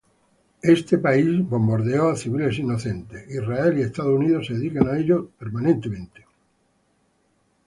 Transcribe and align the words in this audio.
Ese 0.75 0.95
país 1.05 1.31
bombardeó 1.51 2.03
a 2.09 2.15
civiles 2.21 2.55
inocentes. 2.63 3.21